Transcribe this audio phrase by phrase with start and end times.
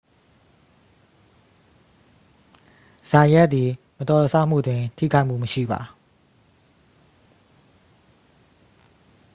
[3.09, 5.79] ဇိုင်ယတ်သည် မတော်တဆမှုတွင် ထိခိုက်မှုမရှိပါ